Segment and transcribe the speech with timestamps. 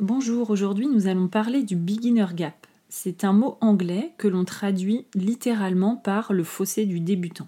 [0.00, 2.66] Bonjour, aujourd'hui nous allons parler du beginner gap.
[2.88, 7.46] C'est un mot anglais que l'on traduit littéralement par le fossé du débutant.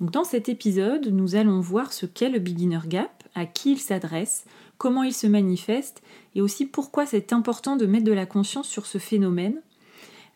[0.00, 4.46] Dans cet épisode, nous allons voir ce qu'est le beginner gap, à qui il s'adresse,
[4.78, 6.02] comment il se manifeste
[6.34, 9.60] et aussi pourquoi c'est important de mettre de la conscience sur ce phénomène.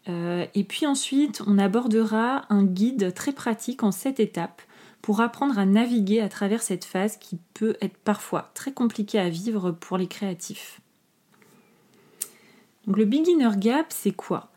[0.09, 4.63] Euh, et puis ensuite, on abordera un guide très pratique en sept étapes
[5.03, 9.29] pour apprendre à naviguer à travers cette phase qui peut être parfois très compliquée à
[9.29, 10.81] vivre pour les créatifs.
[12.87, 14.51] Le beginner gap, c'est quoi?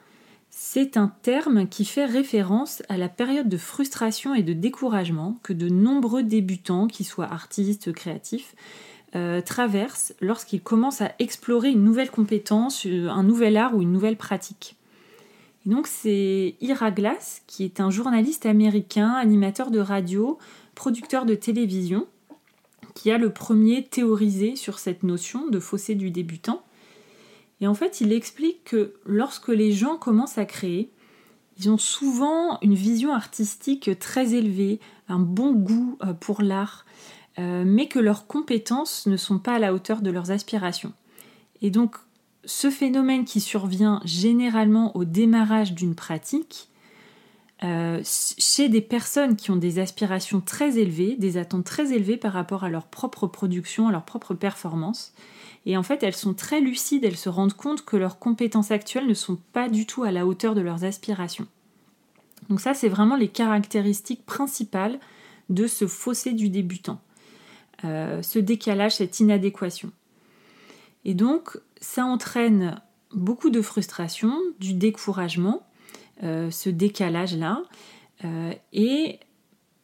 [0.50, 5.54] C'est un terme qui fait référence à la période de frustration et de découragement que
[5.54, 8.56] de nombreux débutants, qu'ils soient artistes, créatifs,
[9.16, 14.18] euh, traversent lorsqu'ils commencent à explorer une nouvelle compétence, un nouvel art ou une nouvelle
[14.18, 14.77] pratique.
[15.68, 20.38] Donc c'est Ira Glass, qui est un journaliste américain, animateur de radio,
[20.76, 22.08] producteur de télévision,
[22.96, 26.64] qui a le premier théorisé sur cette notion de fossé du débutant.
[27.60, 30.90] Et en fait, il explique que lorsque les gens commencent à créer,
[31.60, 36.86] ils ont souvent une vision artistique très élevée, un bon goût euh, pour l'art,
[37.40, 40.94] euh, mais que leurs compétences ne sont pas à la hauteur de leurs aspirations.
[41.62, 41.98] Et donc,
[42.48, 46.70] ce phénomène qui survient généralement au démarrage d'une pratique,
[47.64, 52.32] euh, chez des personnes qui ont des aspirations très élevées, des attentes très élevées par
[52.32, 55.14] rapport à leur propre production, à leur propre performance,
[55.66, 59.08] et en fait, elles sont très lucides, elles se rendent compte que leurs compétences actuelles
[59.08, 61.48] ne sont pas du tout à la hauteur de leurs aspirations.
[62.50, 65.00] Donc ça, c'est vraiment les caractéristiques principales
[65.50, 67.02] de ce fossé du débutant.
[67.84, 69.92] Euh, ce décalage, cette inadéquation.
[71.04, 72.82] Et donc, ça entraîne
[73.14, 75.64] beaucoup de frustration, du découragement,
[76.24, 77.64] euh, ce décalage-là,
[78.26, 79.20] euh, et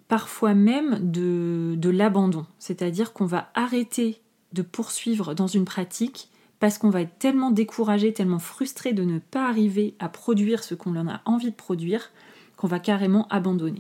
[0.08, 2.46] parfois même de, l'abandon.
[2.60, 6.30] C'est-à-dire qu'on va arrêter de poursuivre dans une pratique
[6.60, 10.76] parce qu'on va être tellement découragé, tellement frustré de ne pas arriver à produire ce
[10.76, 12.12] qu'on en a envie de produire,
[12.58, 13.80] qu'on va carrément abandonner.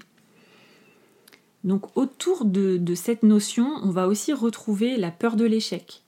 [1.63, 6.02] Donc autour de, cette notion, on va aussi retrouver la peur de l'échec,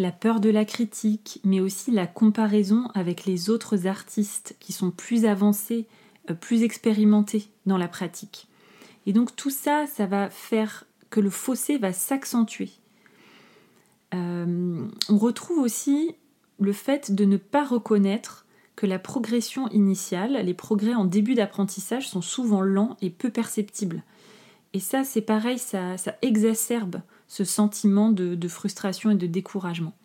[0.00, 4.90] la peur de la critique, mais aussi la comparaison avec les autres artistes qui sont
[4.90, 5.86] plus avancés,
[6.30, 8.48] euh, plus expérimentés dans la pratique.
[9.06, 12.70] Et donc tout ça, ça va faire que le fossé va s'accentuer.
[14.14, 16.14] Euh, on retrouve aussi
[16.58, 18.46] le fait de ne pas reconnaître
[18.76, 24.02] que la progression initiale, les progrès en début d'apprentissage sont souvent lents et peu perceptibles.
[24.72, 29.96] Et ça, c'est pareil, ça, exacerbe ce sentiment de, frustration et de découragement.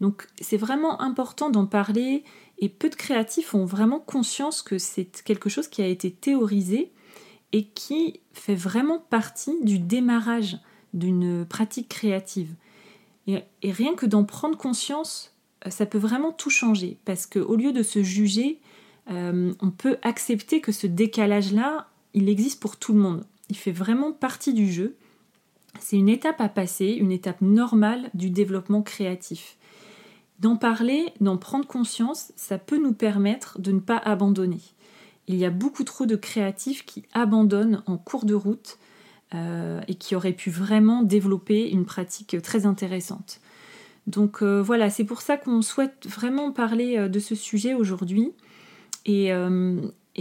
[0.00, 2.22] Donc c'est vraiment important d'en parler
[2.58, 6.92] et peu de créatifs ont vraiment conscience que c'est quelque chose qui a été théorisé
[7.50, 10.56] et qui fait vraiment partie du démarrage
[10.94, 12.54] d'une pratique créative.
[13.26, 15.34] Et, rien que d'en prendre conscience,
[15.66, 16.98] euh, ça peut vraiment tout changer.
[17.04, 18.60] Parce qu'au lieu de se juger,
[19.10, 23.24] euh, on peut accepter que ce décalage-là, il existe pour tout le monde.
[23.48, 24.96] Il fait vraiment partie du jeu.
[25.80, 29.56] C'est une étape à passer, une étape normale du développement créatif.
[30.38, 34.60] D'en parler, d'en prendre conscience, ça peut nous permettre de ne pas abandonner.
[35.28, 38.78] Il y a beaucoup trop de créatifs qui abandonnent en cours de route
[39.34, 43.40] euh, et qui aurait pu vraiment développer une pratique très intéressante.
[44.06, 48.32] Donc euh, voilà, c'est pour ça qu'on souhaite vraiment parler euh, de ce sujet aujourd'hui
[49.06, 49.32] et,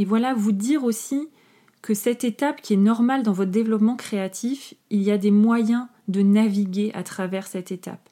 [0.06, 1.28] voilà, vous dire aussi
[1.82, 5.88] que cette étape qui est normale dans votre développement créatif, il y a des moyens
[6.08, 8.10] de naviguer à travers cette étape.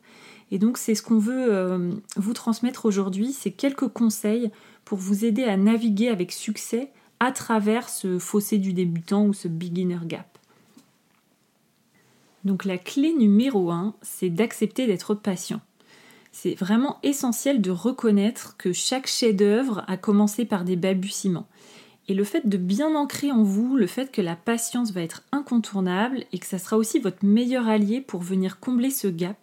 [0.52, 4.50] Et donc c'est ce qu'on veut vous transmettre aujourd'hui, c'est quelques conseils
[4.86, 9.48] pour vous aider à naviguer avec succès à travers ce fossé du débutant ou ce
[9.48, 10.38] beginner gap.
[12.46, 15.62] Donc la clé numéro 1, c'est d'accepter d'être patient.
[16.32, 21.48] C'est vraiment essentiel de reconnaître que chaque chef-d'œuvre a commencé par des balbutiements.
[22.10, 25.22] Et le fait de bien ancrer en vous le fait que la patience va être
[25.32, 29.38] incontournable et que ça sera aussi votre meilleur allié pour venir combler ce gap,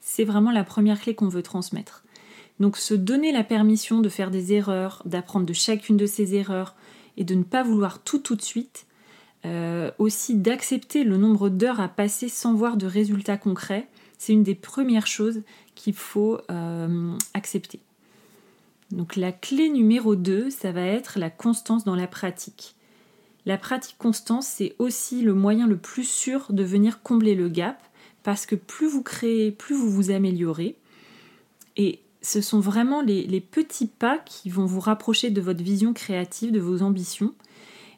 [0.00, 2.04] c'est vraiment la première clé qu'on veut transmettre.
[2.60, 6.76] Donc se donner la permission de faire des erreurs, d'apprendre de chacune de ces erreurs
[7.16, 8.86] et de ne pas vouloir tout tout de suite,
[9.44, 13.88] euh, aussi d'accepter le nombre d'heures à passer sans voir de résultats concrets,
[14.18, 15.42] c'est une des premières choses
[15.74, 17.80] qu'il faut euh, accepter.
[18.94, 22.76] Donc la clé numéro 2, ça va être la constance dans la pratique.
[23.44, 27.82] La pratique constante, c'est aussi le moyen le plus sûr de venir combler le gap,
[28.22, 30.76] parce que plus vous créez, plus vous vous améliorez.
[31.76, 36.52] Et ce sont vraiment les petits pas qui vont vous rapprocher de votre vision créative,
[36.52, 37.34] de vos ambitions.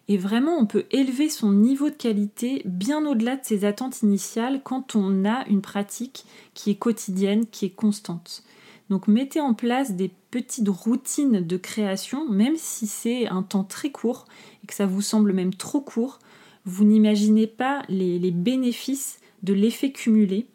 [0.09, 4.63] Et vraiment, on peut élever son niveau de qualité bien au-delà de ses attentes initiales
[4.65, 8.43] quand on a une pratique qui est quotidienne, qui est constante.
[8.91, 13.91] Donc mettez en place des petites routines de création, même si c'est un temps très
[13.91, 14.27] court
[14.63, 16.19] et que ça vous semble même trop court.
[16.65, 20.47] Vous n'imaginez pas les, bénéfices de l'effet cumulé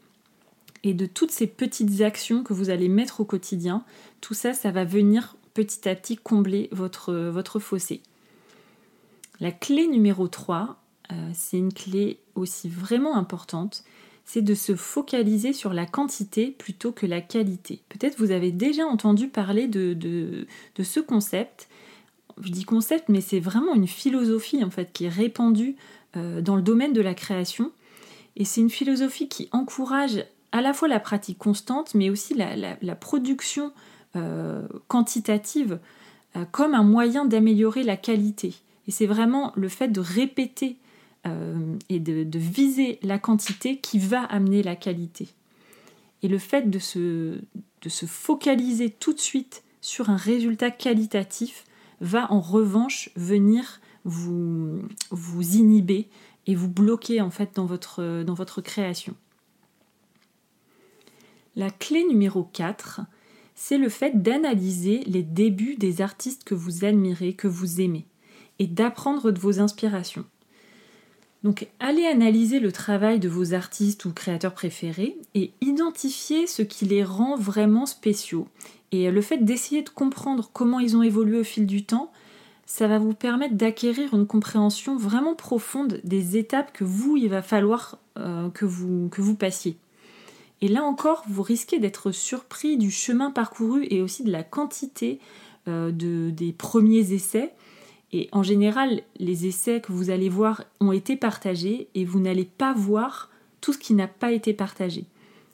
[0.84, 3.84] et de toutes ces petites actions que vous allez mettre au quotidien.
[4.20, 8.02] Tout ça, ça va venir petit à petit combler votre, votre fossé.
[9.40, 10.82] La clé numéro 3,
[11.12, 13.84] euh, c'est une clé aussi vraiment importante,
[14.26, 17.82] c'est de se focaliser sur la quantité plutôt que la qualité.
[17.90, 21.68] Peut-être vous avez déjà entendu parler de, de, ce concept.
[22.42, 25.76] Je dis concept, mais c'est vraiment une philosophie en fait qui est répandue
[26.16, 27.72] euh, dans le domaine de la création.
[28.36, 32.96] Et c'est une philosophie qui encourage à la fois la pratique constante, mais aussi la,
[32.96, 33.74] production
[34.16, 35.80] euh, quantitative
[36.52, 38.54] comme un moyen d'améliorer la qualité.
[38.88, 40.78] Et c'est vraiment le fait de répéter
[41.28, 45.30] euh, et de, viser la quantité qui va amener la qualité.
[46.24, 47.40] Et le fait de se,
[48.08, 51.66] focaliser tout de suite sur un résultat qualitatif
[52.00, 54.82] va en revanche venir vous,
[55.12, 56.08] vous inhiber
[56.48, 59.16] et vous bloquer en fait dans votre, dans votre création.
[61.56, 63.02] La clé numéro 4,
[63.56, 68.08] c'est le fait d'analyser les débuts des artistes que vous admirez, que vous aimez
[68.58, 70.26] et d'apprendre de vos inspirations.
[71.44, 76.86] Donc allez analyser le travail de vos artistes ou créateurs préférés et identifier ce qui
[76.86, 78.48] les rend vraiment spéciaux.
[78.92, 82.12] Et le fait d'essayer de comprendre comment ils ont évolué au fil du temps,
[82.66, 87.42] ça va vous permettre d'acquérir une compréhension vraiment profonde des étapes que vous, il va
[87.42, 89.78] falloir euh, que, vous, que vous passiez.
[90.62, 95.20] Et là encore, vous risquez d'être surpris du chemin parcouru et aussi de la quantité
[95.68, 97.54] euh, de, des premiers essais
[98.14, 102.46] et en général, les essais que vous allez voir ont été partagés et vous n'allez
[102.46, 103.30] pas voir
[103.62, 105.06] tout ce qui n'a pas été partagé.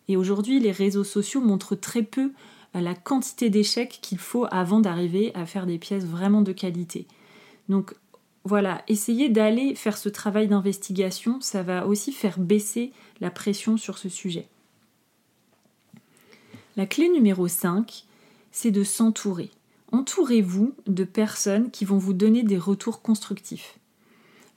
[0.08, 2.32] Et aujourd'hui, les réseaux sociaux montrent très peu
[2.76, 7.06] euh, la quantité d'échecs qu'il faut avant d'arriver à faire des pièces vraiment de qualité.
[7.70, 7.94] Donc
[8.44, 13.98] voilà, essayez d'aller faire ce travail d'investigation, ça va aussi faire baisser la pression sur
[13.98, 14.48] ce sujet.
[16.78, 18.06] La clé numéro 5,
[18.52, 19.52] c'est de s'entourer
[19.92, 23.80] entourez-vous de personnes qui vont vous donner des retours constructifs.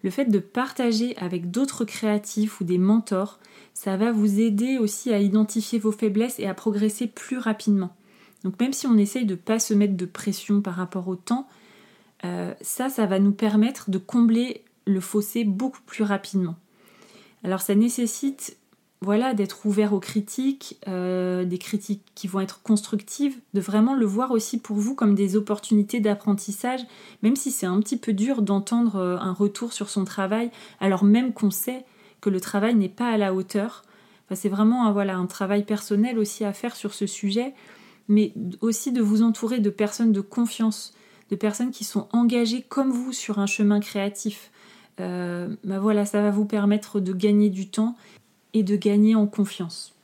[0.02, 3.38] Le fait de partager avec d'autres créatifs ou des mentors,
[3.74, 7.94] ça va vous aider aussi à identifier vos faiblesses et à progresser plus rapidement.
[8.44, 11.16] Donc même si on essaye de ne pas se mettre de pression par rapport au
[11.16, 11.46] temps,
[12.24, 16.56] euh, ça, ça va nous permettre de combler le fossé beaucoup plus rapidement.
[17.44, 18.56] Alors ça nécessite
[19.02, 24.04] voilà, d'être ouvert aux critiques, euh, des critiques qui vont être constructives, de vraiment le
[24.04, 26.80] voir aussi pour vous comme des opportunités d'apprentissage,
[27.22, 30.50] même si c'est un petit peu dur d'entendre euh, un retour sur son travail,
[30.80, 31.84] alors même qu'on sait
[32.20, 33.84] que le travail n'est pas à la hauteur.
[34.32, 37.54] c'est vraiment un, voilà, un travail personnel aussi à faire sur ce sujet,
[38.08, 40.92] mais aussi de vous entourer de personnes de confiance,
[41.30, 44.50] de personnes qui sont engagées comme vous sur un chemin créatif.
[45.00, 47.96] Euh, bah voilà, ça va vous permettre de gagner du temps
[48.54, 49.94] et de gagner en confiance.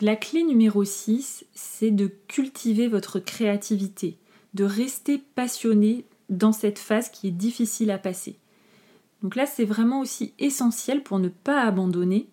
[0.00, 4.16] La clé numéro 6, c'est de cultiver votre créativité,
[4.54, 8.36] de rester passionné dans cette phase qui est difficile à passer.
[9.22, 12.26] Donc là, c'est vraiment aussi essentiel pour ne pas abandonner,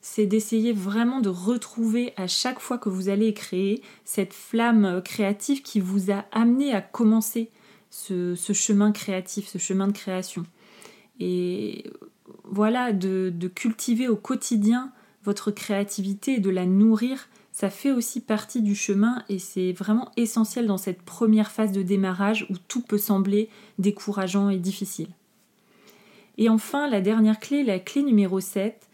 [0.00, 5.62] c'est d'essayer vraiment de retrouver à chaque fois que vous allez créer cette flamme créative
[5.62, 7.50] qui vous a amené à commencer
[7.90, 10.44] ce, ce chemin créatif, ce chemin de création.
[11.20, 11.84] Et
[12.52, 14.92] voilà, de, cultiver au quotidien
[15.24, 20.10] votre créativité et de la nourrir, ça fait aussi partie du chemin et c'est vraiment
[20.18, 25.08] essentiel dans cette première phase de démarrage où tout peut sembler décourageant et difficile.
[26.36, 28.86] Et enfin, la dernière clé, la clé numéro 7,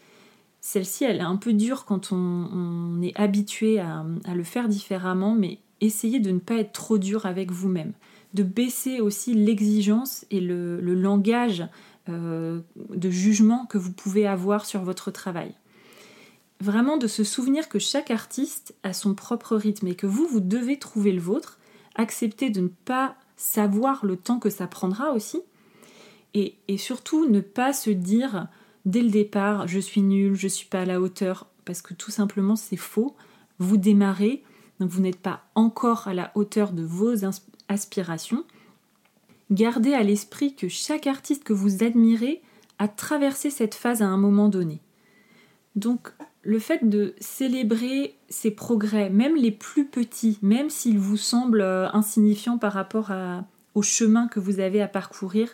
[0.61, 5.59] celle-ci, elle est un peu dure quand on, est habitué à, le faire différemment, mais
[5.81, 7.93] essayez de ne pas être trop dur avec vous-même,
[8.35, 11.65] de baisser aussi l'exigence et le langage
[12.09, 12.61] euh,
[12.91, 15.55] de jugement que vous pouvez avoir sur votre travail.
[16.61, 20.41] Vraiment de se souvenir que chaque artiste a son propre rythme et que vous, vous
[20.41, 21.59] devez trouver le vôtre,
[21.95, 25.41] accepter de ne pas savoir le temps que ça prendra aussi,
[26.35, 28.49] et, surtout ne pas se dire
[28.85, 32.11] dès le départ je suis nul, je suis pas à la hauteur, parce que tout
[32.11, 33.17] simplement c'est faux.
[33.59, 34.43] Vous démarrez,
[34.81, 37.15] vous n'êtes pas encore à la hauteur de vos
[37.69, 38.45] aspirations,
[39.50, 42.43] Gardez à l'esprit que chaque artiste que vous admirez
[42.78, 44.81] a traversé cette phase à un moment donné.
[45.75, 46.12] Donc
[46.43, 51.88] le fait de célébrer ces progrès, même les plus petits, même s'ils vous semblent euh,
[51.93, 53.11] insignifiants par rapport
[53.75, 55.50] au chemin que vous avez à parcourir,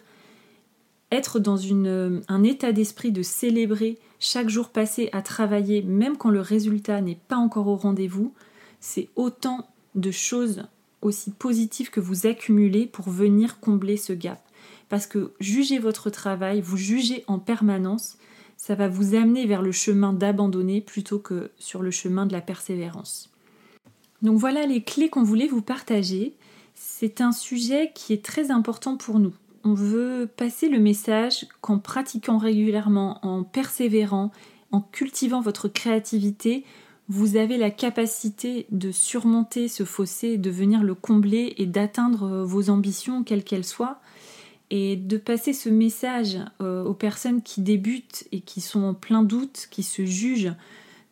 [1.10, 6.30] être dans une, un état d'esprit de célébrer chaque jour passé à travailler, même quand
[6.30, 8.32] le résultat n'est pas encore au rendez-vous,
[8.80, 10.64] c'est autant de choses
[11.04, 14.40] aussi positives que vous accumulez pour venir combler ce gap.
[14.88, 18.16] Parce que juger votre travail, vous jugez en permanence,
[18.56, 22.40] ça va vous amener vers le chemin d'abandonner plutôt que sur le chemin de la
[22.40, 23.30] persévérance.
[24.22, 26.34] Donc voilà les clés qu'on voulait vous partager.
[26.74, 29.34] C'est un sujet qui est très important pour nous.
[29.64, 34.30] On veut passer le message qu'en pratiquant régulièrement, en persévérant,
[34.72, 36.64] en cultivant votre créativité,
[37.08, 42.70] vous avez la capacité de surmonter ce fossé, de venir le combler et d'atteindre vos
[42.70, 44.00] ambitions, quelles qu'elles soient,
[44.70, 49.22] et de passer ce message euh, aux personnes qui débutent et qui sont en plein
[49.22, 50.54] doute, qui se jugent.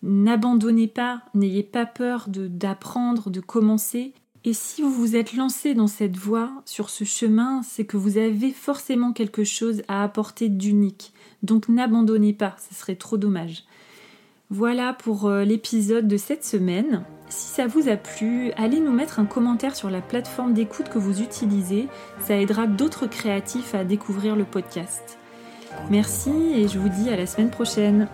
[0.03, 4.15] N'abandonnez pas, n'ayez pas peur d'apprendre, de, commencer.
[4.45, 8.19] Et si vous vous êtes lancé dans cette voie, sur ce chemin, c'est que vous
[8.19, 11.13] avez forcément quelque chose à apporter d'unique.
[11.43, 13.65] Donc n'abandonnez pas, ce serait trop dommage.
[14.54, 17.04] Voilà pour euh, l'épisode de cette semaine.
[17.30, 20.99] Si ça vous a plu, allez nous mettre un commentaire sur la plateforme d'écoute que
[20.99, 21.88] vous utilisez.
[22.21, 25.16] Ça aidera d'autres créatifs à découvrir le podcast.
[25.88, 28.09] Merci et je vous dis à la semaine prochaine.